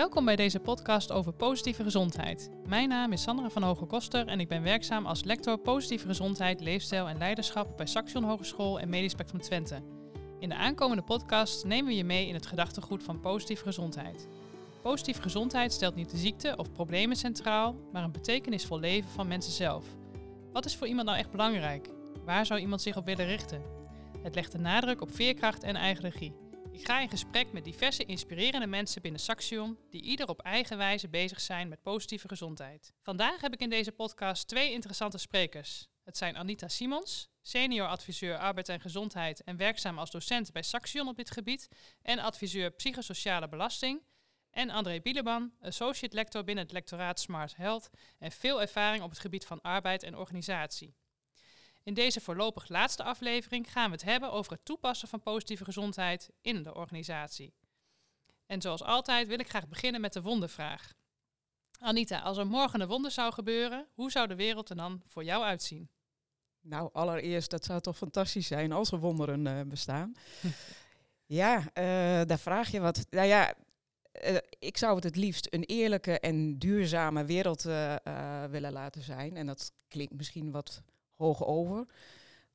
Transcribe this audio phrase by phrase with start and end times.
[0.00, 2.50] Welkom bij deze podcast over positieve gezondheid.
[2.66, 6.60] Mijn naam is Sandra van Hoge Koster en ik ben werkzaam als lector positieve gezondheid,
[6.60, 9.82] leefstijl en leiderschap bij Saxion Hogeschool en Medisch Spectrum Twente.
[10.38, 14.28] In de aankomende podcast nemen we je mee in het gedachtegoed van positieve gezondheid.
[14.82, 19.52] Positieve gezondheid stelt niet de ziekte of problemen centraal, maar een betekenisvol leven van mensen
[19.52, 19.84] zelf.
[20.52, 21.88] Wat is voor iemand nou echt belangrijk?
[22.24, 23.62] Waar zou iemand zich op willen richten?
[24.22, 26.34] Het legt de nadruk op veerkracht en eigen regie.
[26.72, 31.08] Ik ga in gesprek met diverse inspirerende mensen binnen Saxion, die ieder op eigen wijze
[31.08, 32.92] bezig zijn met positieve gezondheid.
[33.02, 35.88] Vandaag heb ik in deze podcast twee interessante sprekers.
[36.04, 41.08] Het zijn Anita Simons, senior adviseur arbeid en gezondheid en werkzaam als docent bij Saxion
[41.08, 41.68] op dit gebied
[42.02, 44.02] en adviseur psychosociale belasting.
[44.50, 49.18] En André Bieleban, associate lector binnen het lectoraat Smart Health en veel ervaring op het
[49.18, 50.94] gebied van arbeid en organisatie.
[51.82, 56.30] In deze voorlopig laatste aflevering gaan we het hebben over het toepassen van positieve gezondheid
[56.40, 57.52] in de organisatie.
[58.46, 60.92] En zoals altijd wil ik graag beginnen met de wondervraag.
[61.78, 65.24] Anita, als er morgen een wonder zou gebeuren, hoe zou de wereld er dan voor
[65.24, 65.88] jou uitzien?
[66.60, 70.14] Nou, allereerst, dat zou toch fantastisch zijn als er wonderen uh, bestaan.
[71.40, 71.64] ja, uh,
[72.26, 73.06] daar vraag je wat.
[73.10, 73.54] Nou ja,
[74.24, 77.62] uh, ik zou het het liefst een eerlijke en duurzame wereld
[78.50, 79.36] willen laten zijn.
[79.36, 80.82] En dat klinkt misschien wat
[81.20, 81.86] hoog over.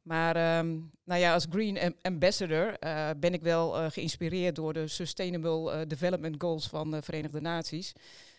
[0.02, 4.88] Maar um, nou ja, als Green Ambassador uh, ben ik wel uh, geïnspireerd door de
[4.88, 7.94] Sustainable uh, Development Goals van de Verenigde Naties.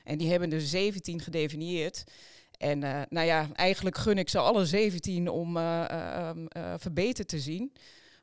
[0.04, 2.04] En die hebben er 17 gedefinieerd.
[2.58, 7.72] En nou ja, eigenlijk gun ik ze alle 17 om um, verbeterd te zien.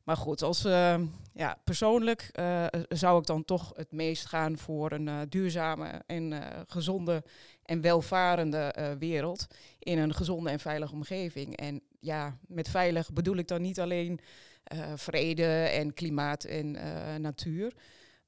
[0.04, 1.00] Maar goed, als, uh,
[1.34, 6.34] ja, persoonlijk uh, zou ik dan toch het meest gaan voor een uh, duurzame en
[6.68, 7.24] gezonde
[7.64, 9.48] en welvarende wereld
[9.80, 11.58] in een gezonde en veilige omgeving.
[11.58, 14.20] En ja, met veilig bedoel ik dan niet alleen
[14.96, 16.72] vrede en klimaat en
[17.22, 17.74] natuur.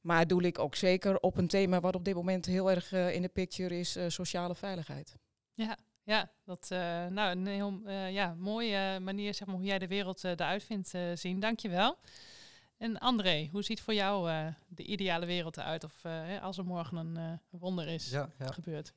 [0.02, 3.22] Maar doe ik ook zeker op een thema wat op dit moment heel erg in
[3.22, 5.16] de picture is, sociale veiligheid.
[5.54, 9.80] Ja, ja, dat uh, nou, een heel uh, ja, mooie manier zeg maar, hoe jij
[9.80, 11.40] de wereld uh, eruit vindt zien.
[11.40, 11.98] Dankjewel.
[12.78, 14.30] En André, hoe ziet voor jou
[14.68, 15.84] de ideale wereld eruit?
[15.84, 16.06] Of
[16.42, 18.52] als er morgen een wonder is ja, ja.
[18.52, 18.94] gebeurd?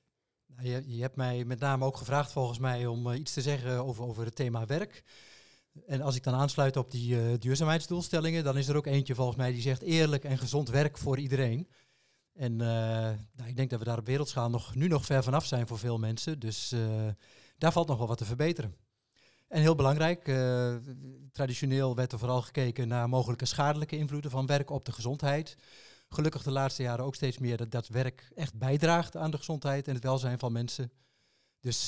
[0.46, 3.84] Nou, je, je, hebt mij met name ook gevraagd volgens mij om iets te zeggen
[3.84, 5.02] over, over het thema werk.
[5.86, 9.52] En als ik dan aansluit op die duurzaamheidsdoelstellingen, dan is er ook eentje volgens mij
[9.52, 11.68] die zegt eerlijk en gezond werk voor iedereen.
[12.38, 15.46] En uh, nou, ik denk dat we daar op wereldschaal nog, nu nog ver vanaf
[15.46, 16.38] zijn voor veel mensen.
[16.38, 17.08] Dus uh,
[17.56, 18.74] daar valt nog wel wat te verbeteren.
[19.48, 20.76] En heel belangrijk, uh,
[21.32, 25.56] traditioneel werd er vooral gekeken naar mogelijke schadelijke invloeden van werk op de gezondheid.
[26.08, 29.88] Gelukkig de laatste jaren ook steeds meer dat, dat werk echt bijdraagt aan de gezondheid
[29.88, 30.92] en het welzijn van mensen.
[31.60, 31.86] Dus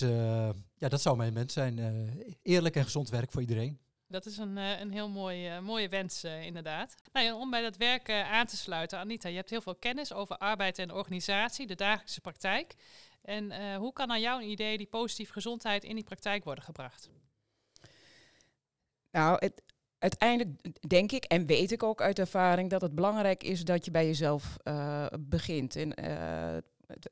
[0.78, 1.78] ja, dat zou mijn wens zijn.
[2.42, 3.80] eerlijk en gezond werk voor iedereen.
[4.10, 6.94] Dat is een, uh, een heel mooi, uh, mooie wens, uh, inderdaad.
[7.12, 10.36] Nou, om bij dat werk aan te sluiten, Anita, je hebt heel veel kennis over
[10.36, 12.74] arbeid en organisatie, de dagelijkse praktijk.
[13.22, 17.10] En hoe kan naar jouw idee die positieve gezondheid in die praktijk worden gebracht?
[19.10, 19.62] Nou, het,
[19.98, 20.50] uiteindelijk
[20.88, 24.06] denk ik en weet ik ook uit ervaring dat het belangrijk is dat je bij
[24.06, 24.56] jezelf
[25.20, 25.76] begint.
[25.76, 25.94] En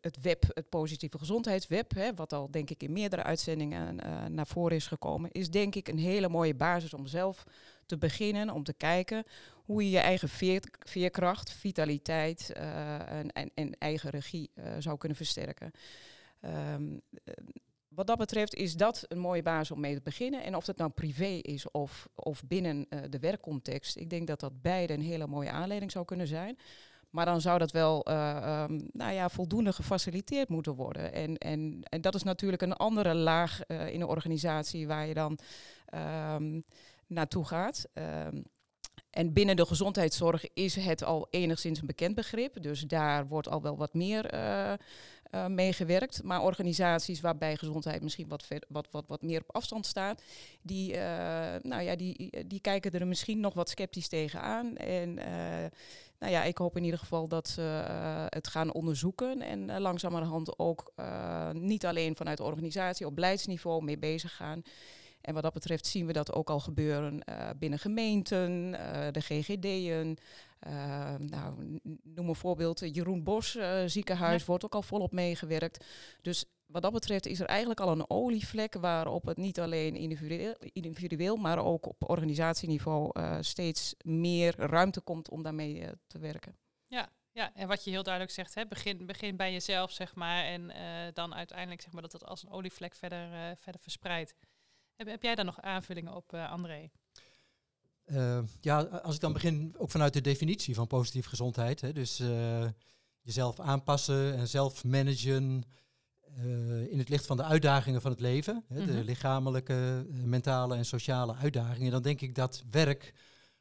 [0.00, 4.46] het, web, het positieve gezondheidsweb, hè, wat al denk ik in meerdere uitzendingen uh, naar
[4.46, 7.44] voren is gekomen, is denk ik een hele mooie basis om zelf
[7.86, 9.24] te beginnen, om te kijken
[9.64, 14.98] hoe je je eigen veer, veerkracht, vitaliteit uh, en, en, en, eigen regie uh, zou
[14.98, 15.70] kunnen versterken.
[16.74, 17.00] Um,
[17.88, 20.42] wat dat betreft is dat een mooie basis om mee te beginnen.
[20.42, 24.62] En of dat nou privé is of, of binnen de werkcontext, ik denk dat dat
[24.62, 26.58] beide een hele mooie aanleiding zou kunnen zijn.
[27.10, 31.12] Maar dan zou dat wel uh, um, nou ja, voldoende gefaciliteerd moeten worden.
[31.12, 35.14] En, en, en dat is natuurlijk een andere laag uh, in een organisatie waar je
[35.14, 35.38] dan
[36.34, 36.62] um,
[37.06, 37.88] naartoe gaat.
[37.94, 38.44] Um,
[39.10, 42.62] en binnen de gezondheidszorg is het al enigszins een bekend begrip.
[42.62, 44.72] Dus daar wordt al wel wat meer uh,
[45.30, 46.22] uh, meegewerkt.
[46.22, 50.22] Maar organisaties waarbij gezondheid misschien wat, wat, wat, wat meer op afstand staat,
[50.62, 50.96] die,
[51.62, 54.76] nou ja, die, die kijken er misschien nog wat sceptisch tegenaan.
[54.76, 55.18] En
[56.18, 57.60] nou ja, ik hoop in ieder geval dat ze
[58.28, 60.92] het gaan onderzoeken en langzamerhand ook
[61.52, 64.62] niet alleen vanuit de organisatie op beleidsniveau mee bezig gaan.
[65.20, 67.24] En wat dat betreft zien we dat ook al gebeuren
[67.58, 68.70] binnen gemeenten,
[69.12, 70.18] de GGD'en.
[70.58, 75.84] Eh, nou, noem een voorbeeld, Jeroen Bos ziekenhuis wordt ook al volop meegewerkt.
[76.22, 80.54] Dus wat dat betreft is er eigenlijk al een olievlek waarop het niet alleen individueel,
[80.58, 83.10] individueel maar ook op organisatieniveau
[83.40, 86.56] steeds meer ruimte komt om daarmee te werken.
[86.86, 90.44] Ja, ja, en wat je heel duidelijk zegt, hè, begin, begin bij jezelf, zeg maar,
[90.44, 90.72] en
[91.14, 94.34] dan uiteindelijk zeg maar dat het als een olievlek verder, verder verspreidt.
[94.98, 96.90] Heb, heb jij daar nog aanvullingen op, uh, André?
[98.06, 101.80] Uh, ja, als ik dan begin ook vanuit de definitie van positieve gezondheid.
[101.80, 102.68] Hè, dus uh,
[103.20, 105.64] jezelf aanpassen en zelf managen
[106.38, 109.04] eh, in het licht van de uitdagingen van het leven, hè, de Mhm.
[109.04, 113.14] lichamelijke, eh, mentale en sociale uitdagingen, dan denk ik dat werk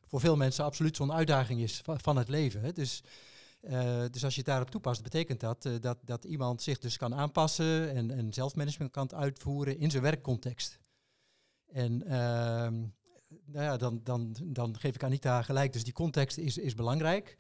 [0.06, 2.62] voor veel mensen absoluut zo'n uitdaging is van, van het leven.
[2.62, 2.72] Hè.
[2.72, 3.04] Dus,
[3.62, 7.16] eh, dus als je het daarop toepast, betekent dat, dat dat iemand zich dus kan
[7.16, 10.80] aanpassen en, en zelfmanagement kan uitvoeren in zijn werkcontext.
[11.72, 12.74] En ehm,
[13.46, 17.38] nou ja, dan, dan, dan geef ik Anita gelijk, dus die context is, is belangrijk.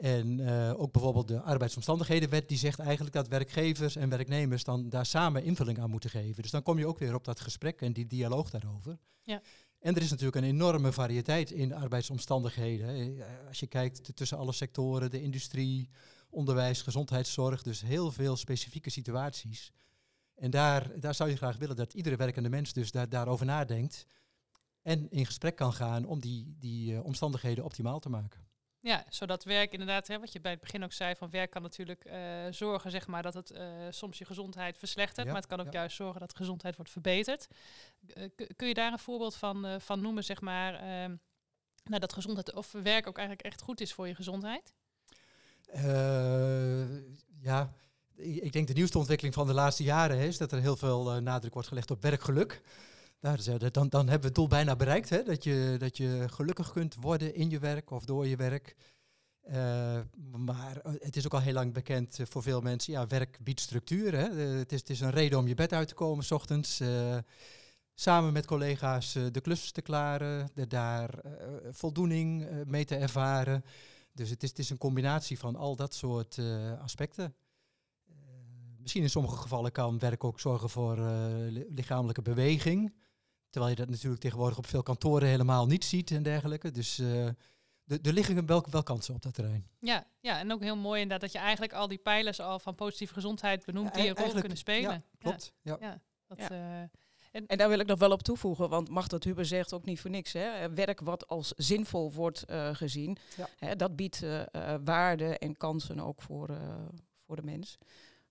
[0.00, 5.06] En eh, ook bijvoorbeeld de arbeidsomstandighedenwet die zegt eigenlijk dat werkgevers en werknemers dan daar
[5.06, 6.42] samen invulling aan moeten geven.
[6.42, 8.98] Dus dan kom je ook weer op dat gesprek en die dialoog daarover.
[9.22, 9.42] Ja.
[9.78, 13.18] En er is natuurlijk een enorme variëteit in arbeidsomstandigheden.
[13.18, 15.90] Eh, Als je kijkt tussen alle sectoren, de industrie,
[16.30, 19.72] onderwijs, gezondheidszorg, dus heel veel specifieke situaties.
[20.34, 24.06] En daar, daar zou je graag willen dat iedere werkende mens dus daar, daarover nadenkt
[24.82, 28.46] en in gesprek kan gaan om die, die eh, omstandigheden optimaal te maken.
[28.86, 31.62] Ja, zodat werk inderdaad, hè, wat je bij het begin ook zei, van werk kan
[31.62, 32.18] natuurlijk eh,
[32.50, 35.72] zorgen zeg maar, dat het eh, soms je gezondheid verslechtert, Ja, maar het kan ook
[35.72, 35.78] ja.
[35.78, 37.48] juist zorgen dat gezondheid wordt verbeterd.
[38.06, 41.16] Eh, kun je daar een voorbeeld van, van noemen, zeg maar, ehm,
[41.84, 44.74] nou, dat gezondheid of werk ook eigenlijk echt goed is voor je gezondheid?
[47.40, 47.72] Ja,
[48.16, 51.20] ik denk de nieuwste ontwikkeling van de laatste jaren hè, is dat er heel veel
[51.20, 52.62] nadruk wordt gelegd op werkgeluk.
[53.20, 55.96] Nou, eh, dat- dan, dan hebben we het doel bijna bereikt, hè, dat, je, dat
[55.96, 58.76] je gelukkig kunt worden in je werk of door je werk.
[59.40, 60.00] Eh,
[60.36, 63.38] maar eh, het is ook al heel lang bekend eh, voor veel mensen, ja, werk
[63.42, 64.14] biedt structuur.
[64.58, 66.82] Het, is, het is een reden om je bed uit te komen s ochtends.
[67.94, 71.10] samen met collega's de klussen te klaren, de, daar
[71.70, 73.64] voldoening mee te ervaren.
[74.12, 76.38] Dus het is, het is een combinatie van al dat soort
[76.80, 77.34] aspecten.
[78.78, 80.96] Misschien in sommige gevallen kan werk ook zorgen voor
[81.50, 82.92] li- lichamelijke beweging.
[83.56, 86.70] Terwijl je dat natuurlijk tegenwoordig op veel kantoren helemaal niet ziet en dergelijke.
[86.70, 87.06] Dus eh,
[87.84, 89.66] de- er liggen wel, wel kansen op dat terrein.
[89.80, 92.74] Ja, ja, en ook heel mooi inderdaad dat je eigenlijk al die pijlers al van
[92.74, 94.90] positieve gezondheid benoemt die een rol kunnen spelen.
[94.90, 95.52] Ja, klopt.
[95.62, 95.76] Ja.
[95.80, 96.48] Ja, dat, Ja.
[96.50, 100.00] eh, En daar wil ik nog wel op toevoegen, want Machtel Huber zegt ook niet
[100.00, 100.32] voor niks.
[100.32, 100.40] Hè.
[100.48, 103.48] Eh, Werk wat als zinvol wordt eh, gezien, Ja.
[103.58, 106.58] hè, dat biedt eh, eh, waarde en kansen ook voor, eh,
[107.14, 107.78] voor de mens.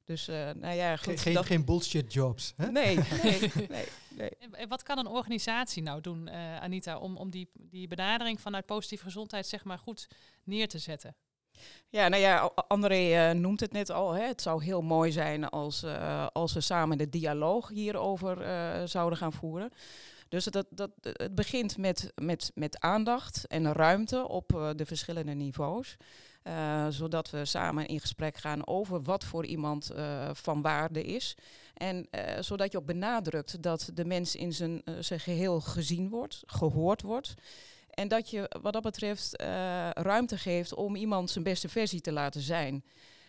[0.06, 1.22] Dus eh, nou ja, Geen, goed.
[1.22, 2.54] geen, dat- geen bullshit jobs.
[2.56, 2.72] Hè?
[2.72, 4.30] Nee, nee, nee, nee.
[4.52, 8.66] En- wat kan een organisatie nou doen, eh, Anita, om, om die, die benadering vanuit
[8.66, 10.08] positieve gezondheid zeg maar goed
[10.44, 11.16] neer te zetten?
[11.90, 14.12] Ja, nou ja, André eh, noemt het net al.
[14.14, 14.24] Hè.
[14.28, 19.18] Het zou heel mooi zijn als, eh, als we samen de dialoog hierover eh, zouden
[19.18, 19.70] gaan voeren.
[20.30, 25.34] Dus dat, dat, het begint met, met, met aandacht en ruimte op eh, de verschillende
[25.34, 25.96] niveaus.
[26.46, 31.36] Eh, zodat we samen in gesprek gaan over wat voor iemand eh, van waarde is.
[31.74, 36.44] En eh, zodat je ook benadrukt dat de mens in zijn, zijn geheel gezien wordt,
[36.46, 37.34] gehoord wordt.
[37.90, 39.42] En dat je wat dat betreft
[39.94, 42.84] ruimte geeft om iemand zijn beste versie te laten zijn.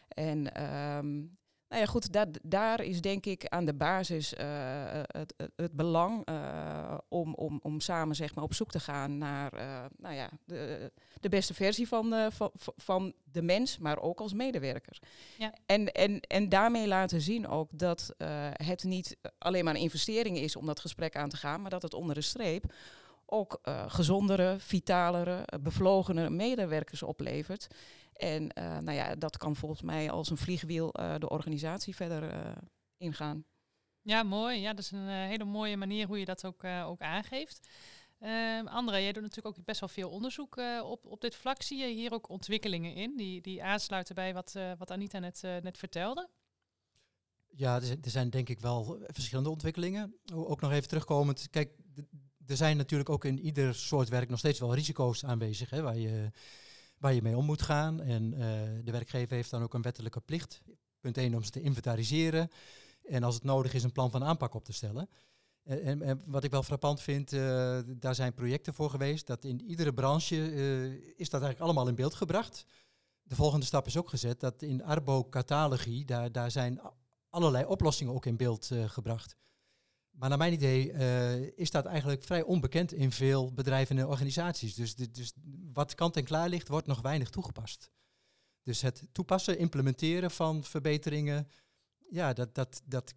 [0.09, 1.23] En ehm,
[1.69, 4.47] nou ja, goed, dat, daar is denk ik aan de basis eh,
[4.93, 9.19] het, het, het belang eh, om, om, om samen zeg maar, op zoek te gaan
[9.19, 13.99] naar eh, nou ja, de, de beste versie van, eh, van, van de mens, maar
[13.99, 14.99] ook als medewerker.
[15.39, 15.55] Ja.
[15.67, 20.39] En, en, en daarmee laten zien ook dat eh, het niet alleen maar een investering
[20.39, 22.73] is om dat gesprek aan te gaan, maar dat het onder de streep
[23.27, 27.67] ook eh, gezondere, vitalere, eh, bevlogenere medewerkers oplevert.
[28.17, 32.31] En eh, nou ja, dat kan volgens mij als een vliegwiel eh, de organisatie verder
[32.31, 32.57] eh,
[32.97, 33.45] ingaan.
[34.07, 34.61] Ja, mooi.
[34.61, 37.69] Ja, dat is een eh, hele mooie manier hoe je dat ook, eh, ook aangeeft.
[38.19, 41.63] Ehm André, jij doet natuurlijk ook best wel veel onderzoek eh, op, op dit vlak.
[41.63, 45.43] Zie je hier ook ontwikkelingen in die, die aansluiten bij wat, eh, wat Anita net,
[45.43, 46.29] net vertelde?
[47.47, 50.15] Ja, er zijn, er zijn denk ik wel verschillende ontwikkelingen.
[50.33, 51.51] Ook nog even terugkomend.
[51.51, 51.73] Kijk,
[52.47, 55.97] er zijn natuurlijk ook in ieder soort werk nog steeds wel risico's aanwezig hè, waar,
[55.97, 56.31] je,
[56.99, 58.01] waar je mee om moet gaan.
[58.01, 58.41] En eh,
[58.85, 60.63] de werkgever heeft dan ook een wettelijke plicht.
[61.01, 62.51] Punt 1 om ze te inventariseren.
[63.05, 65.09] En als het nodig is, een plan van aanpak op te stellen.
[65.63, 69.27] Eh, En, en wat ik wel frappant vind, eh, daar zijn projecten voor geweest.
[69.27, 70.37] Dat in iedere branche
[71.17, 72.67] is dat eigenlijk allemaal in beeld gebracht.
[73.23, 76.81] De volgende stap is ook gezet dat in Arbo-catalogie, daar, daar zijn
[77.31, 79.37] allerlei oplossingen ook in beeld gebracht.
[80.19, 84.75] Maar naar mijn idee eh, is dat eigenlijk vrij onbekend in veel bedrijven en organisaties.
[84.75, 85.33] Dus, dus
[85.73, 87.91] wat kant en klaar ligt, wordt nog weinig toegepast.
[88.63, 91.49] Dus het toepassen, implementeren van verbeteringen,
[92.11, 93.15] ja, dat, dat, dat,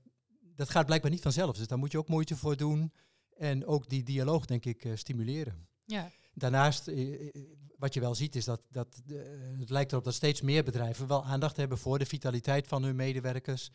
[0.56, 1.58] dat gaat blijkbaar niet vanzelf.
[1.58, 2.94] Dus daar moet je ook moeite voor doen.
[3.38, 5.68] En ook die dialoog, denk ik, eh, stimuleren.
[5.86, 7.30] Ja, Daarnaast, eh,
[7.78, 9.02] wat je wel ziet, is dat, dat
[9.60, 12.96] het lijkt erop dat steeds meer bedrijven wel aandacht hebben voor de vitaliteit van hun
[12.96, 13.72] medewerkers.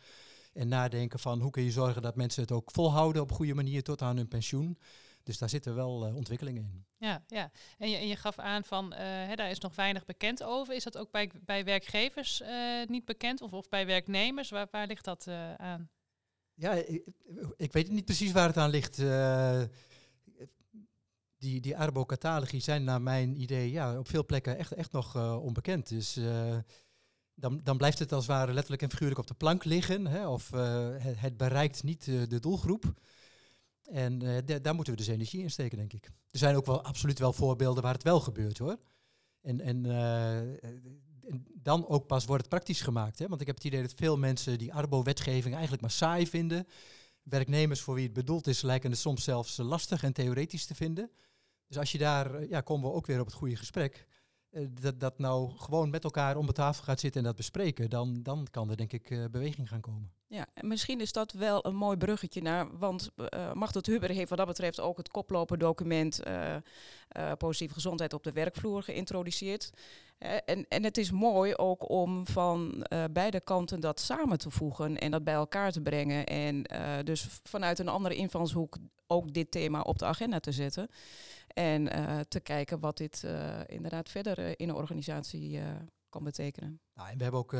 [0.55, 3.83] En nadenken van hoe kun je zorgen dat mensen het ook volhouden op goede manier
[3.83, 4.77] tot aan hun pensioen.
[5.23, 6.85] Dus daar zitten wel uh, ontwikkelingen in.
[6.97, 7.51] Ja, ja.
[7.77, 10.73] En, je, en je gaf aan van, uh, hè, daar is nog weinig bekend over.
[10.73, 14.49] Is dat ook bij, bij werkgevers uh, niet bekend of, of bij werknemers?
[14.49, 15.89] Waar, waar ligt dat aan?
[16.53, 17.05] Ja, ik,
[17.55, 18.97] ik, weet niet precies waar het aan ligt.
[21.37, 25.89] die, die arbocatalogie zijn naar mijn idee ja, op veel plekken echt, echt nog onbekend.
[25.89, 26.19] Dus
[27.35, 30.07] dan, dan blijft het als het ware letterlijk en figuurlijk op de plank liggen.
[30.07, 32.93] Hè, of het, het, bereikt niet de doelgroep.
[33.83, 36.05] En uh, daar moeten we dus energie in steken, denk ik.
[36.05, 38.77] Er zijn ook wel absoluut wel voorbeelden waar het wel gebeurt hoor.
[39.41, 39.85] En, en
[41.53, 43.19] dan ook pas wordt het praktisch gemaakt.
[43.19, 43.27] Hè?
[43.27, 46.67] Want ik heb het idee dat veel mensen die arbo-wetgeving eigenlijk maar saai vinden.
[47.23, 51.11] Werknemers voor wie het bedoeld is, lijken het soms zelfs lastig en theoretisch te vinden.
[51.67, 54.07] Dus als je daar, ja, komen we ook weer op het goede gesprek.
[54.81, 58.23] Dat, dat nou gewoon met elkaar om de tafel gaat zitten en dat bespreken, dan,
[58.23, 60.11] dan kan er denk ik beweging gaan komen.
[60.27, 64.37] Ja, en misschien is dat wel een mooi bruggetje naar, want uh, Huber heeft wat
[64.37, 66.55] dat betreft ook het koploperdocument uh,
[67.37, 69.69] Positieve Gezondheid op de werkvloer geïntroduceerd.
[70.45, 75.11] en, en het is mooi ook om van beide kanten dat samen te voegen en
[75.11, 76.25] dat bij elkaar te brengen.
[76.25, 76.63] En
[77.03, 80.89] dus vanuit een andere invalshoek ook dit thema op de agenda te zetten.
[81.55, 81.85] En
[82.27, 83.23] te kijken wat dit
[83.65, 85.59] inderdaad verder in een organisatie
[86.09, 86.79] kan betekenen.
[86.93, 87.53] Nou, en we hebben ook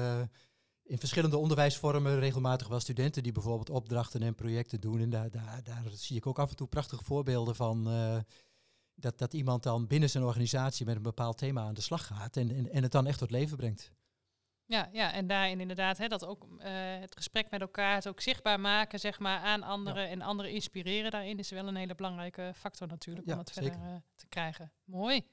[0.84, 5.00] in verschillende onderwijsvormen regelmatig wel studenten die bijvoorbeeld opdrachten en projecten doen.
[5.00, 7.84] En daar, daar, daar zie ik ook af en toe prachtige voorbeelden van.
[8.96, 12.38] Dat, dat iemand dan binnen zijn organisatie met een bepaald thema aan de slag gaat
[12.38, 13.92] en, en, en het dan echt tot leven brengt.
[14.67, 16.63] Ja, ja, en daarin inderdaad hè, dat ook uh,
[17.00, 21.12] het gesprek met elkaar, het ook zichtbaar maken zeg maar, aan anderen en anderen inspireren
[21.12, 24.72] daarin is wel een hele belangrijke factor natuurlijk om het verder uh, te krijgen.
[24.84, 25.27] Mooi.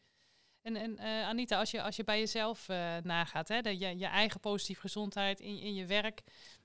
[0.62, 2.68] En, en uh, Anita, als je, als je bij jezelf
[3.02, 6.22] nagaat, hè, de, je, je eigen positieve gezondheid in, in je werk,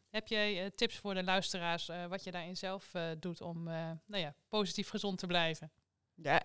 [0.10, 4.90] heb jij tips voor de luisteraars wat je daarin zelf doet om nou ja, positief
[4.90, 5.72] gezond te blijven?
[6.16, 6.42] Ja,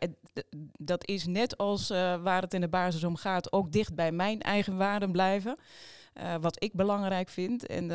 [0.78, 4.40] dat is net als waar het in de basis om gaat, ook dicht bij mijn
[4.40, 5.58] eigen waarden blijven.
[6.40, 7.66] Wat ik belangrijk vind.
[7.66, 7.88] En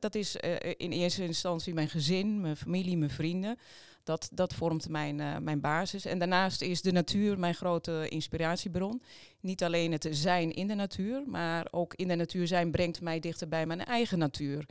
[0.00, 0.36] dat is
[0.76, 3.58] in eerste instantie mijn gezin, mijn familie, mijn vrienden.
[4.02, 6.04] Dat, dat vormt mijn, mijn basis.
[6.04, 9.02] En daarnaast is de natuur mijn grote inspiratiebron.
[9.40, 13.20] Niet alleen het zijn in de natuur, maar ook in de natuur zijn brengt mij
[13.20, 14.66] dichter bij mijn eigen natuur.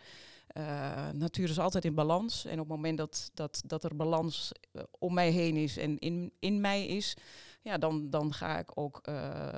[1.14, 2.46] Natuur is altijd in balans.
[2.46, 4.52] En op het moment dat, dat, dat er balans
[5.00, 7.18] om mij heen is en in, in mij is,
[7.62, 9.02] ja, dan, dan ga ik ook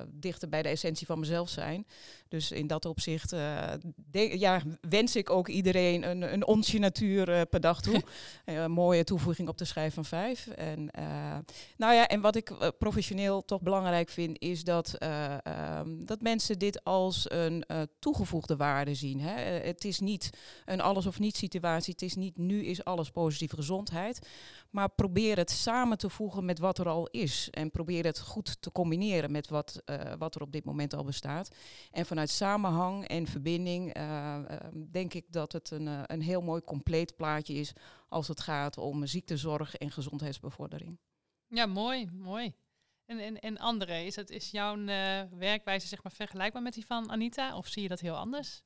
[0.07, 1.87] dichter bij de essentie van mezelf zijn.
[2.29, 3.73] Dus in dat opzicht uh,
[4.11, 8.01] ja, wens ik ook iedereen een, een onsje natuur uh, per dag toe.
[8.45, 10.47] een mooie toevoeging op de schijf van vijf.
[10.47, 10.89] En,
[11.77, 14.97] nou ja, en wat ik professioneel toch belangrijk vind, is dat,
[15.79, 17.65] um, dat mensen dit als een
[17.99, 19.19] toegevoegde waarde zien.
[19.19, 19.41] Hè.
[19.41, 20.29] het is niet
[20.65, 21.93] een alles of niet situatie.
[21.93, 24.27] Het is niet nu is alles positieve gezondheid.
[24.69, 27.47] Maar probeer het samen te voegen met wat er al is.
[27.51, 29.83] En probeer het goed te combineren met wat,
[30.17, 31.49] wat er op dit moment al bestaat.
[31.91, 34.03] En vanuit samenhang en verbinding uh,
[34.51, 34.57] uh,
[34.91, 37.73] denk ik dat het een, een heel mooi compleet plaatje is
[38.07, 40.99] als het gaat om ziektezorg en gezondheidsbevordering.
[41.47, 42.53] Ja, mooi, mooi.
[43.05, 44.85] En, en, en André, is, het, is jouw
[45.37, 47.57] werkwijze zeg maar, vergelijkbaar met die van Anita?
[47.57, 48.63] Of zie je dat heel anders?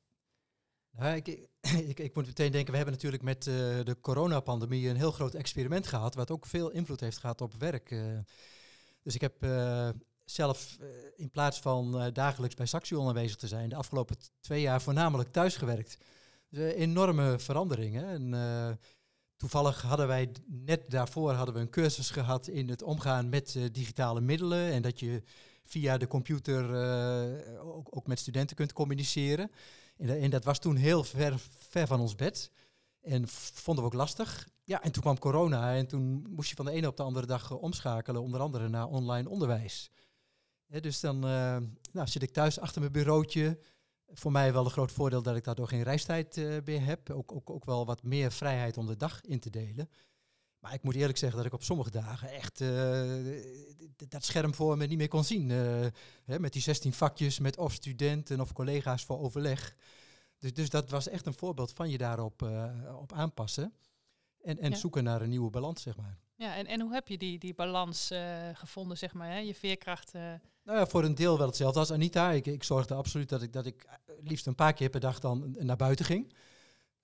[0.96, 4.96] Nou, ik, ik, ik, moet meteen denken, we hebben natuurlijk met uh, de coronapandemie een
[4.96, 7.90] heel groot experiment gehad, wat ook veel invloed heeft gehad op werk.
[7.90, 8.18] Uh,
[9.02, 9.88] dus ik heb uh,
[10.24, 10.78] zelf
[11.16, 15.56] in plaats van dagelijks bij Saxion aanwezig te zijn, de afgelopen twee jaar voornamelijk thuis
[15.56, 15.98] gewerkt.
[16.48, 18.04] Dus enorme veranderingen.
[18.08, 18.78] En,
[19.36, 24.20] toevallig hadden wij net daarvoor hadden we een cursus gehad in het omgaan met digitale
[24.20, 25.22] middelen en dat je
[25.62, 26.64] via de computer
[27.60, 29.50] ook, ook met studenten kunt communiceren.
[29.96, 31.34] En, dat was toen heel ver,
[31.68, 32.50] ver van ons bed.
[33.00, 34.48] En vonden we ook lastig.
[34.64, 37.26] Ja, en toen kwam corona en toen moest je van de ene op de andere
[37.26, 39.90] dag omschakelen, onder andere naar online onderwijs.
[40.80, 41.56] Dus dan uh,
[41.92, 43.58] nou, zit ik thuis achter mijn bureautje.
[44.06, 47.10] Voor mij wel een groot voordeel dat ik daardoor geen reistijd uh, meer heb.
[47.10, 49.90] Ook, ook, ook wel wat meer vrijheid om de dag in te delen.
[50.58, 52.58] Maar ik moet eerlijk zeggen dat ik op sommige dagen echt
[54.08, 55.50] dat scherm voor me niet meer kon zien.
[56.24, 59.76] Hè, met die 16 vakjes, met of studenten of collega's voor overleg.
[60.38, 63.74] Dus, dus dat was echt een voorbeeld van je daarop uh, op aanpassen.
[64.40, 66.18] En, en zoeken naar een nieuwe balans, zeg maar.
[66.44, 69.38] Ja, en, en hoe heb je die, die balans uh, gevonden, zeg maar, hè?
[69.38, 70.14] je veerkracht?
[70.14, 70.22] Uh...
[70.62, 72.30] Nou ja, voor een deel wel hetzelfde als Anita.
[72.30, 73.88] Ik, ik zorgde absoluut dat ik, dat ik
[74.20, 76.32] liefst een paar keer per dag dan naar buiten ging.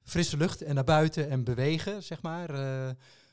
[0.03, 2.55] Frisse lucht en naar buiten en bewegen, zeg maar.
[2.55, 2.91] Uh,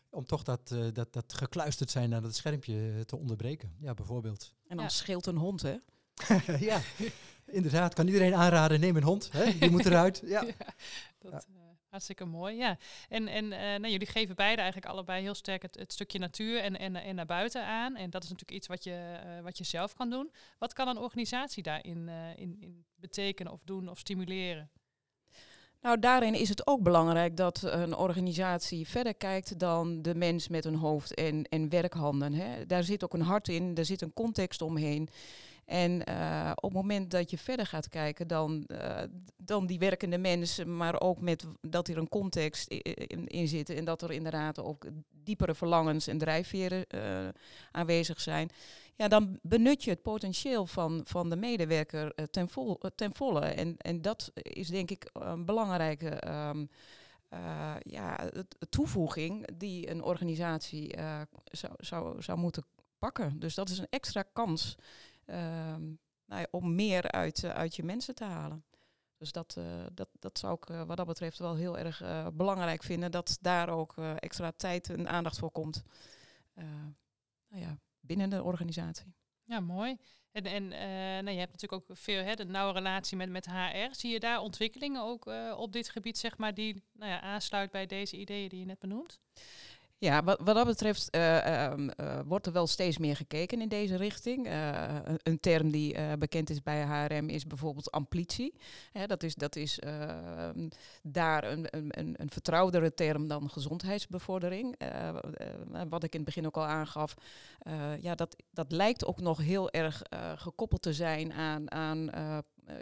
[0.09, 3.75] om toch dat, dat, dat gekluisterd zijn naar dat schermpje te onderbreken.
[3.79, 4.53] Ja, bijvoorbeeld.
[4.67, 4.91] En dan ja.
[4.91, 5.75] scheelt een hond, hè?
[6.59, 6.81] ja,
[7.45, 7.93] inderdaad.
[7.93, 9.29] Kan iedereen aanraden, neem een hond.
[9.31, 9.57] Hè?
[9.57, 10.21] Die moet eruit.
[10.25, 10.41] Ja.
[10.41, 10.53] ja
[11.19, 12.77] dat, uh, Hartstikke mooi, ja.
[13.09, 16.79] En, en uh, nou, jullie geven beide eigenlijk allebei heel sterk het, stukje natuur en,
[16.79, 17.95] en, en naar buiten aan.
[17.95, 20.31] En dat is natuurlijk iets wat je, uh, wat je zelf kan doen.
[20.57, 24.69] Wat kan een organisatie daarin uh, in, in betekenen of doen of stimuleren?
[25.81, 30.65] Nou, daarin is het ook belangrijk dat een organisatie verder kijkt dan de mens met
[30.65, 32.33] een hoofd en, en werkhanden.
[32.33, 32.65] Hè.
[32.65, 35.09] Daar zit ook een hart in, daar zit een context omheen.
[35.67, 39.01] En uh, op het moment dat je verder gaat kijken dan, uh,
[39.37, 43.85] dan die werkende mensen, maar ook met dat er een context in, in zit en
[43.85, 44.85] dat er inderdaad ook
[45.23, 47.27] diepere verlangens en drijfveren uh,
[47.71, 48.49] aanwezig zijn,
[48.95, 53.45] ja, dan benut je het potentieel van, van de medewerker ten, vol, ten volle.
[53.45, 56.69] En, en dat is denk ik een belangrijke um,
[57.79, 58.29] ja,
[58.69, 60.95] toevoeging die een organisatie
[61.43, 62.63] zou, zou, zou moeten
[62.99, 63.39] pakken.
[63.39, 64.77] Dus dat is een extra kans
[65.29, 65.75] uh,
[66.25, 68.65] nou om meer uit, uh, uit je mensen te halen.
[69.17, 72.03] Dus dat, uh, dat, dat zou ik wat dat betreft wel heel erg
[72.33, 73.11] belangrijk vinden.
[73.11, 75.83] Dat daar ook extra tijd en aandacht voor komt.
[77.47, 79.15] nou ja, binnen de organisatie.
[79.43, 79.97] Ja, mooi.
[80.31, 80.67] En, en
[81.23, 83.87] nou, je hebt natuurlijk ook veel hè, de nauwe relatie met, met HR.
[83.91, 85.25] Zie je daar ontwikkelingen ook
[85.57, 88.79] op dit gebied, zeg maar, die nou ja, aansluit bij deze ideeën die je net
[88.79, 89.19] benoemt?
[89.99, 93.67] Ja, wat, wat dat betreft uh, uh, uh, wordt er wel steeds meer gekeken in
[93.67, 94.47] deze richting.
[94.47, 98.53] Een, een, term die bekend is bij HRM is bijvoorbeeld amplitie.
[98.91, 100.67] Hè, dat is, dat is ehm,
[101.03, 104.75] daar een, een, een vertrouwdere term dan gezondheidsbevordering.
[105.89, 107.13] wat ik in het begin ook al aangaf.
[108.01, 110.01] ja, dat, dat lijkt ook nog heel erg
[110.35, 112.09] gekoppeld te zijn aan, aan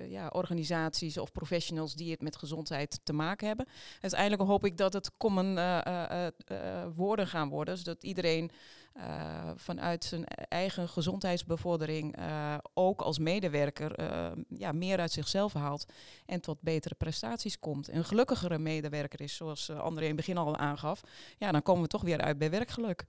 [0.09, 3.67] ja, organisaties of professionals die het met gezondheid te maken hebben.
[4.01, 6.27] Uiteindelijk hoop ik dat het common uh,
[6.95, 8.51] woorden gaan worden, zodat iedereen
[9.55, 12.15] vanuit zijn eigen gezondheidsbevordering
[12.73, 14.03] ook als medewerker
[14.49, 15.93] ja, meer uit zichzelf haalt
[16.25, 17.87] en tot betere prestaties komt.
[17.87, 21.01] Een gelukkigere medewerker is, zoals André in het begin al aangaf,
[21.37, 23.05] ja, dan komen we toch weer uit bij werkgeluk.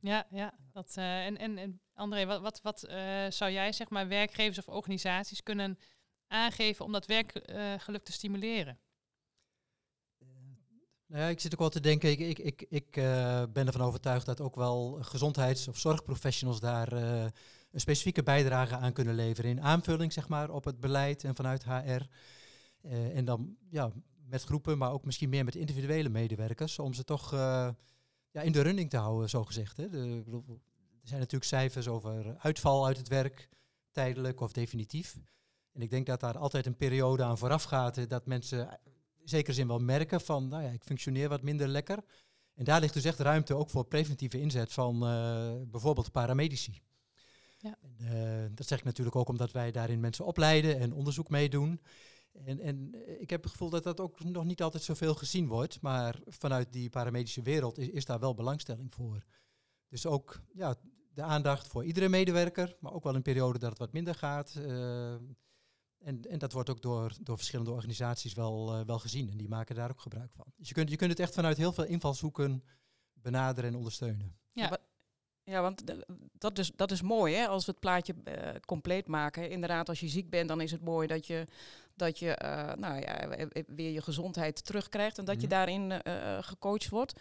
[0.00, 0.54] Ja, ja.
[0.72, 2.80] Dat, en, en, en André, wat, wat, wat
[3.34, 5.78] zou jij zeg maar werkgevers of organisaties kunnen
[6.28, 8.78] aangeven om dat werkgeluk uh, te stimuleren?
[11.06, 13.86] Nou ja, ik zit ook wel te denken, ik, ik, ik, ik uh, ben ervan
[13.86, 19.50] overtuigd dat ook wel gezondheids- of zorgprofessionals daar een specifieke bijdrage aan kunnen leveren.
[19.50, 22.02] In aanvulling zeg maar, op het beleid en vanuit HR.
[22.88, 23.92] en dan ja,
[24.28, 27.30] met groepen, maar ook misschien meer met individuele medewerkers, om ze toch
[28.30, 29.76] ja, in de running te houden, zo gezegd.
[29.76, 29.88] Hè.
[29.88, 30.22] De,
[31.02, 33.48] er zijn natuurlijk cijfers over uitval uit het werk,
[33.92, 35.16] tijdelijk of definitief.
[35.76, 38.80] En ik denk dat daar altijd een periode aan vooraf gaat, dat mensen
[39.16, 41.98] in zekere zin wel merken van, nou ja, ik functioneer wat minder lekker.
[42.54, 46.80] En daar ligt dus echt ruimte ook voor preventieve inzet van uh, bijvoorbeeld paramedici.
[47.58, 47.78] Ja.
[47.80, 51.80] En, uh, dat zeg ik natuurlijk ook omdat wij daarin mensen opleiden en onderzoek meedoen.
[52.44, 55.80] En, en ik heb het gevoel dat dat ook nog niet altijd zoveel gezien wordt,
[55.80, 59.24] maar vanuit die paramedische wereld is, is daar wel belangstelling voor.
[59.88, 60.74] Dus ook ja,
[61.14, 64.54] de aandacht voor iedere medewerker, maar ook wel een periode dat het wat minder gaat.
[64.58, 65.14] Uh,
[66.06, 69.30] en, en dat wordt ook door, door verschillende organisaties wel, uh, wel gezien.
[69.30, 70.44] En die maken daar ook gebruik van.
[70.56, 72.64] Dus je kunt, je kunt het echt vanuit heel veel invalshoeken
[73.12, 74.36] benaderen en ondersteunen.
[74.52, 74.78] Ja,
[75.44, 75.82] ja want
[76.32, 79.50] dat is, dat is mooi hè, als we het plaatje uh, compleet maken.
[79.50, 81.46] Inderdaad, als je ziek bent, dan is het mooi dat je,
[81.94, 86.00] dat je uh, nou ja, weer je gezondheid terugkrijgt en dat mm je daarin
[86.40, 87.20] gecoacht wordt.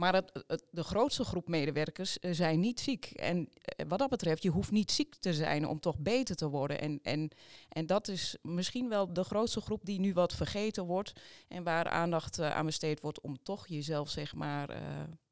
[0.00, 3.04] Maar het, de grootste groep medewerkers uh, zijn niet ziek.
[3.04, 6.48] En uh, wat dat betreft, je hoeft niet ziek te zijn om toch beter te
[6.48, 6.80] worden.
[6.80, 7.30] En, en,
[7.68, 11.12] en dat is misschien wel de grootste groep die nu wat vergeten wordt.
[11.48, 14.82] En waar aandacht uh, aan besteed wordt om toch jezelf, zeg maar,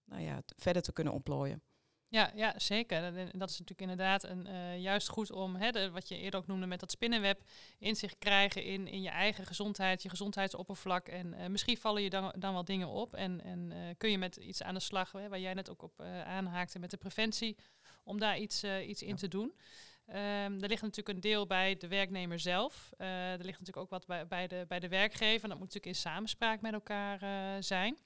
[0.04, 1.62] nou ja, verder te kunnen ontplooien.
[2.10, 3.00] Ja, ja, zeker.
[3.38, 6.46] Dat is natuurlijk inderdaad een, uh, juist goed om, hè, de, wat je eerder ook
[6.46, 7.40] noemde met dat spinnenweb,
[7.78, 11.08] inzicht krijgen in, in je eigen gezondheid, je gezondheidsoppervlak.
[11.08, 14.18] En uh, misschien vallen je dan, dan wel dingen op en, en uh, kun je
[14.18, 17.56] met iets aan de slag, hè, waar jij net ook op aanhaakte met de preventie,
[18.04, 19.14] om daar iets, iets in ja.
[19.14, 19.54] te doen.
[20.08, 20.14] Um,
[20.62, 22.92] er ligt natuurlijk een deel bij de werknemer zelf.
[22.96, 25.48] er ligt natuurlijk ook wat bij, bij, de, bij de werkgever.
[25.48, 27.18] Dat moet natuurlijk in samenspraak met elkaar
[27.62, 27.98] zijn.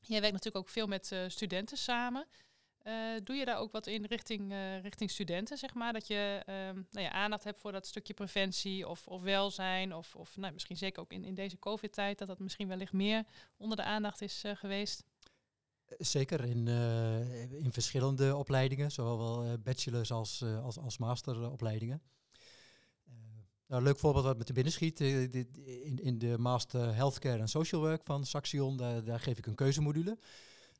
[0.00, 2.26] Jij werkt natuurlijk ook veel met studenten samen.
[2.84, 2.92] Uh,
[3.24, 5.92] doe je daar ook wat in richting, uh, richting studenten, zeg maar?
[5.92, 9.94] Dat je um, nou ja, aandacht hebt voor dat stukje preventie of, of welzijn.
[9.94, 13.24] Of, of nou, misschien zeker ook in, in deze COVID-tijd, dat dat misschien wellicht meer
[13.56, 15.04] onder de aandacht is uh, geweest.
[15.98, 16.68] Zeker in,
[17.50, 22.02] in verschillende opleidingen, zowel bachelors als, als, als masteropleidingen.
[23.66, 25.00] Nou, een leuk voorbeeld wat me te binnen schiet.
[25.00, 29.54] in, in de Master Healthcare and Social Work van Saxion, daar, daar geef ik een
[29.54, 30.18] keuzemodule.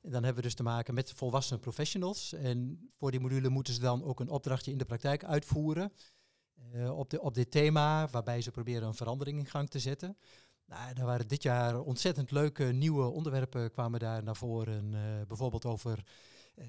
[0.06, 2.32] Dan hebben we dus te maken met volwassen professionals.
[2.32, 5.92] En voor die module moeten ze dan ook een opdrachtje in de praktijk uitvoeren.
[6.74, 10.16] Uh, op, de, op dit thema, waarbij ze proberen een verandering in gang te zetten.
[10.66, 14.94] Nou, daar waren dit jaar ontzettend leuke nieuwe onderwerpen kwamen daar naar voren.
[14.94, 16.04] Eh, bijvoorbeeld over
[16.54, 16.66] eh,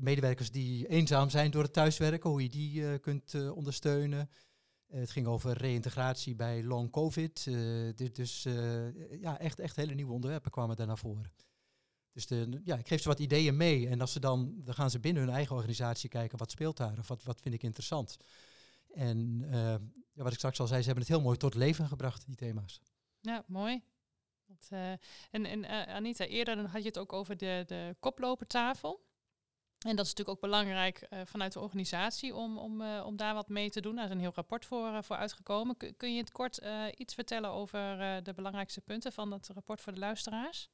[0.00, 4.30] medewerkers die eenzaam zijn door het thuiswerken, hoe je die eh, kunt ondersteunen.
[4.86, 7.44] het ging over reïntegratie bij long covid.
[8.12, 8.42] dus
[9.20, 11.32] ja, echt, echt hele nieuwe onderwerpen kwamen daar naar voren.
[12.14, 13.88] Dus de, ja, ik geef ze wat ideeën mee.
[13.88, 16.98] En als ze dan, dan gaan ze binnen hun eigen organisatie kijken, wat speelt daar
[16.98, 18.16] of wat, wat vind ik interessant.
[18.92, 19.44] En
[20.12, 22.36] ja, wat ik straks al zei, ze hebben het heel mooi tot leven gebracht, die
[22.36, 22.80] thema's.
[23.20, 23.82] Ja, mooi.
[24.70, 25.00] uh, en
[25.30, 29.02] en uh, Anita, eerder had je het ook over de, de koplopertafel.
[29.78, 33.70] En dat is natuurlijk ook belangrijk vanuit de organisatie om, om, om daar wat mee
[33.70, 33.94] te doen.
[33.94, 35.76] Daar is een heel rapport voor, voor uitgekomen.
[35.76, 36.60] Kun, kun je het kort
[36.96, 37.80] iets vertellen over
[38.24, 40.70] de belangrijkste punten van dat rapport voor de luisteraars?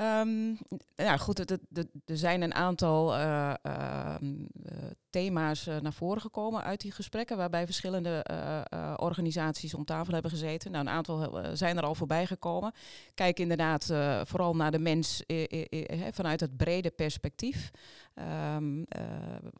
[0.00, 0.58] Um,
[1.18, 1.50] goed,
[2.04, 4.14] er zijn een aantal uh, uh,
[5.10, 8.24] thema's uh, naar voren gekomen uit die gesprekken, waarbij verschillende
[8.96, 10.70] organisaties om tafel hebben gezeten.
[10.70, 12.72] Nou, een aantal zijn er al voorbij gekomen.
[13.14, 15.22] Kijk inderdaad vooral naar de mens
[16.10, 17.70] vanuit het brede perspectief.
[18.54, 18.86] Um,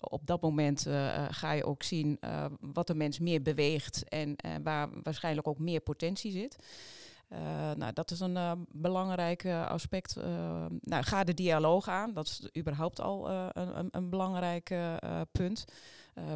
[0.00, 0.86] op dat moment
[1.30, 2.18] ga je ook zien
[2.60, 6.56] wat de mens meer beweegt en waar waarschijnlijk ook meer potentie zit.
[7.32, 7.38] Uh,
[7.76, 10.16] nou, dat is een uh, belangrijk uh, aspect.
[10.80, 12.12] nou, ga de dialoog aan.
[12.12, 14.74] Dat is überhaupt al een, een, belangrijk
[15.32, 15.64] punt.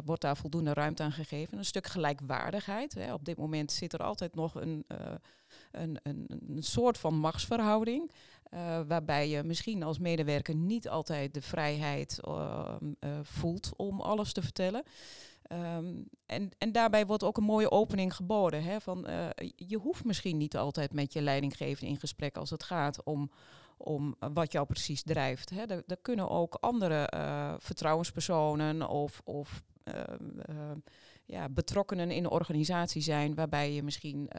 [0.05, 1.57] wordt daar voldoende ruimte aan gegeven.
[1.57, 2.93] Een stuk gelijkwaardigheid.
[2.93, 3.13] Hè.
[3.13, 4.85] Op dit moment zit er altijd nog een,
[5.71, 8.11] een, een, een soort van machtsverhouding.
[8.87, 12.19] waarbij je misschien als medewerker niet altijd de vrijheid
[13.21, 14.83] voelt om alles te vertellen.
[15.51, 18.63] Um, en, en daarbij wordt ook een mooie opening geboden.
[18.63, 22.63] Hè, van, uh, je hoeft misschien niet altijd met je leidinggevende in gesprek als het
[22.63, 23.31] gaat om,
[23.77, 25.49] om wat jou precies drijft.
[25.49, 25.65] Hè.
[25.65, 30.71] Er, kunnen ook andere uh, vertrouwenspersonen of, of uh,
[31.25, 34.29] ja, betrokkenen in de organisatie zijn waarbij je misschien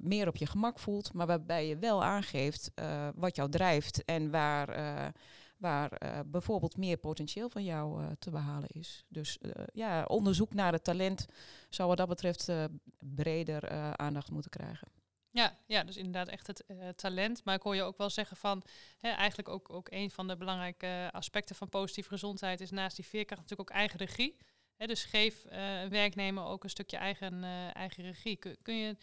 [0.00, 2.70] meer op je gemak voelt, maar waarbij je wel aangeeft
[3.14, 5.12] wat jou drijft en waar
[5.58, 9.04] waar uh, bijvoorbeeld meer potentieel van jou uh, te behalen is.
[9.08, 11.26] Dus uh, ja, onderzoek naar het talent
[11.70, 12.50] zou wat dat betreft
[12.98, 14.88] breder aandacht moeten krijgen.
[15.30, 16.64] Ja, ja, dus inderdaad echt het
[16.96, 17.44] talent.
[17.44, 18.62] Maar ik hoor je ook wel zeggen van,
[18.98, 23.06] hè, eigenlijk ook, ook een van de belangrijke aspecten van positieve gezondheid is naast die
[23.06, 24.36] veerkracht natuurlijk ook eigen regie.
[24.76, 27.44] Hè, dus geef een werknemer ook een stukje eigen,
[27.74, 28.36] eigen regie.
[28.36, 28.96] Kun, kun je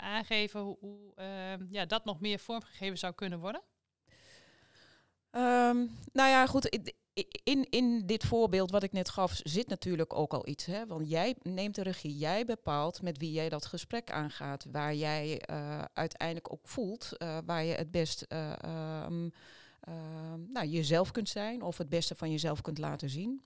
[0.00, 1.12] aangeven hoe, hoe
[1.70, 3.62] ja, dat nog meer vormgegeven zou kunnen worden?
[5.36, 6.78] Um, nou ja, goed.
[7.44, 10.64] In, in dit voorbeeld wat ik net gaf zit natuurlijk ook al iets.
[10.64, 10.86] Hè?
[10.86, 14.66] Want jij neemt de regie, jij bepaalt met wie jij dat gesprek aangaat.
[14.70, 18.52] Waar jij uh, uiteindelijk ook voelt, uh, waar je het best uh,
[19.04, 19.32] um,
[20.52, 23.42] nou, jezelf kunt zijn of het beste van jezelf kunt laten zien.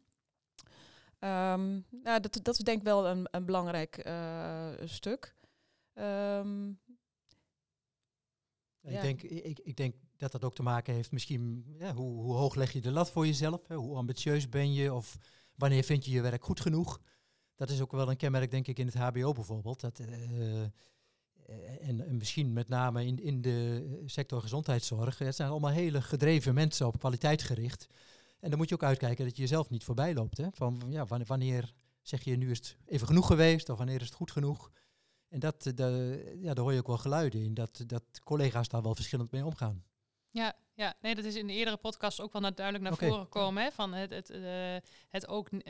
[1.21, 4.11] Um, nou, dat, dat is denk ik wel een, een belangrijk
[4.85, 5.35] stuk.
[8.83, 12.35] ik, denk, ik, ik denk dat dat ook te maken heeft misschien, ja, hoe, hoe,
[12.35, 13.67] hoog leg je de lat voor jezelf?
[13.67, 13.75] Hè?
[13.75, 14.95] Hoe ambitieus ben je?
[14.95, 15.19] Of
[15.55, 17.01] wanneer vind je je werk goed genoeg?
[17.55, 19.81] Dat is ook wel een kenmerk, denk ik, in het HBO bijvoorbeeld.
[19.81, 20.63] Dat, uh,
[21.81, 25.19] en, en, misschien met name in, in de sector gezondheidszorg.
[25.19, 27.87] Het zijn allemaal hele gedreven mensen op kwaliteit gericht.
[28.41, 30.37] En dan moet je ook uitkijken dat je jezelf niet voorbij loopt.
[30.37, 30.49] Hè?
[30.53, 34.15] Van, ja, wanneer, zeg je nu is het even genoeg geweest of wanneer is het
[34.15, 34.71] goed genoeg?
[35.29, 38.83] En dat, de, ja, daar hoor je ook wel geluiden in, dat, dat collega's daar
[38.83, 39.85] wel verschillend mee omgaan.
[40.31, 43.23] Ja, ja, nee, dat is in de eerdere podcast ook wel naar, duidelijk naar voren
[43.25, 43.63] gekomen.
[43.63, 44.77] Hè, van het, het, uh,
[45.11, 45.61] het ook uh,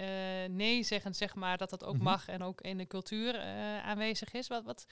[0.48, 2.08] nee zeggen, zeg maar, dat dat ook mm -hmm.
[2.08, 4.48] mag en ook in de cultuur uh, aanwezig is.
[4.48, 4.86] Wat, wat,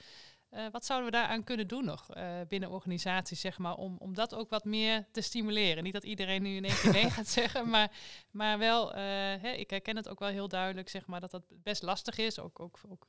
[0.71, 2.09] wat zouden we daaraan kunnen doen nog
[2.47, 5.83] binnen organisaties, zeg maar, om, om dat ook wat meer te stimuleren?
[5.83, 7.91] Niet dat iedereen nu in één keer nee gaat zeggen, maar,
[8.31, 11.83] maar wel, hè, ik herken het ook wel heel duidelijk, zeg maar, dat dat best
[11.83, 12.39] lastig is.
[12.39, 13.05] Ook, ook, ook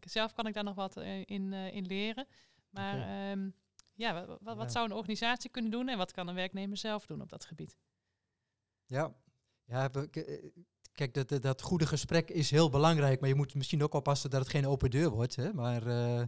[0.00, 2.26] zelf kan ik daar nog wat in, in leren.
[2.70, 3.30] Maar okay.
[3.32, 3.54] um,
[3.96, 7.20] ja, wat, wat, zou een organisatie kunnen doen en wat kan een werknemer zelf doen
[7.20, 7.76] op dat gebied?
[8.84, 9.14] Ja,
[9.64, 10.02] ja eh,
[10.92, 14.40] kijk, dat, dat goede gesprek is heel belangrijk, maar je moet misschien ook oppassen dat
[14.40, 15.36] het geen open deur wordt.
[15.36, 15.52] Hè?
[15.52, 16.22] Maar uh,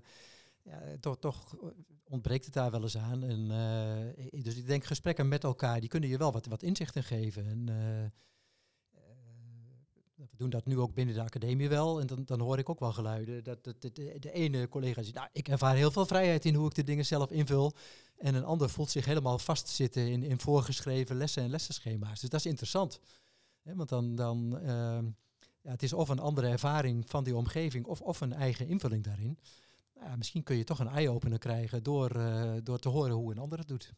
[0.62, 1.56] ja, toch, toch
[2.04, 3.22] ontbreekt het daar wel eens aan.
[3.22, 7.02] En, uh, dus ik denk gesprekken met elkaar, die kunnen je wel wat, wat inzichten
[7.02, 7.46] geven.
[7.46, 7.68] En,
[10.38, 12.00] doen dat nu ook binnen de academie wel.
[12.00, 15.14] En dan, dan hoor ik ook wel geluiden dat, dat, de, de, ene collega zegt,
[15.14, 17.72] nou, ik ervaar heel veel vrijheid in hoe ik de dingen zelf invul.
[18.16, 22.20] En een ander voelt zich helemaal vastzitten in, in voorgeschreven lessen en lessenschema's.
[22.20, 23.00] Dus dat is interessant.
[23.62, 24.98] want dan, dan uh,
[25.62, 29.04] ja, het is of een andere ervaring van die omgeving of, of een eigen invulling
[29.04, 29.38] daarin.
[29.94, 33.30] Nou, ja, misschien kun je toch een eye-opener krijgen door, uh, door te horen hoe
[33.30, 33.92] een ander het doet.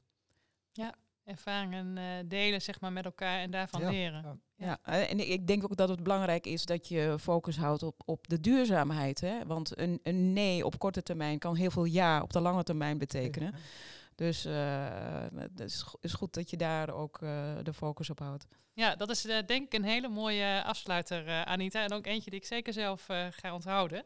[0.72, 0.94] Ja,
[1.30, 4.22] ervaringen eh, delen zeg maar, met elkaar en daarvan Ja, leren.
[4.22, 4.36] ja.
[4.66, 8.02] Ja, eh, en ik- denk ook dat het belangrijk is dat je focus houdt op,
[8.04, 9.20] op de duurzaamheid.
[9.20, 9.46] Hè?
[9.46, 12.98] Want een, een nee op korte termijn kan heel veel ja op de lange termijn
[12.98, 13.54] betekenen.
[14.14, 14.86] Dus eh,
[15.34, 18.46] het is, is goed dat je daar ook eh, de focus op houdt.
[18.72, 21.82] Ja, dat is eh, denk ik een hele mooie afsluiter, eh, Anita.
[21.84, 24.04] En ook eentje die ik zeker zelf eh, ga onthouden.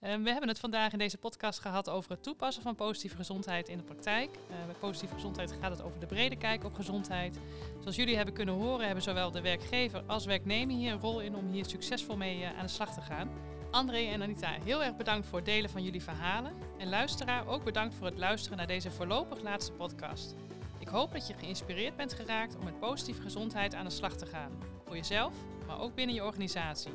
[0.00, 3.68] Eh, we hebben het vandaag in deze podcast gehad over het toepassen van positieve gezondheid
[3.68, 4.30] in de praktijk.
[4.34, 7.38] Eh, bij positieve gezondheid gaat het over de brede kijk op gezondheid.
[7.80, 11.36] Zoals jullie hebben kunnen horen, hebben zowel de werkgever als werknemer hier een rol in
[11.36, 13.30] om hier succesvol mee eh, aan de slag te gaan.
[13.70, 16.52] André en Anita, heel erg bedankt voor het delen van jullie verhalen.
[16.78, 20.34] En luisteraar, ook bedankt voor het luisteren naar deze voorlopig laatste podcast.
[20.78, 24.26] Ik hoop dat je geïnspireerd bent geraakt om met positieve gezondheid aan de slag te
[24.26, 24.52] gaan.
[24.84, 25.34] Voor jezelf,
[25.66, 26.92] maar ook binnen je organisatie.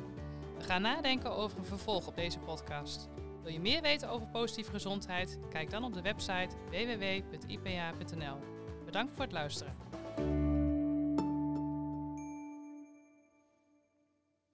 [0.58, 3.08] We gaan nadenken over een vervolg op deze podcast.
[3.42, 5.38] Wil je meer weten over positieve gezondheid?
[5.50, 8.38] Kijk dan op de website www.ipa.nl.
[8.84, 9.74] Bedankt voor het luisteren.